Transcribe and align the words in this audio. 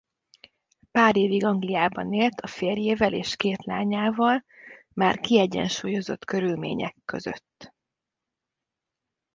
Pár 0.91 1.17
évig 1.17 1.43
Angliában 1.45 2.13
élt 2.13 2.39
a 2.41 2.47
férjével 2.47 3.13
és 3.13 3.35
két 3.35 3.63
lányával 3.65 4.43
már 4.93 5.19
kiegyensúlyozott 5.19 6.25
körülmények 6.25 6.95
között. 7.05 7.73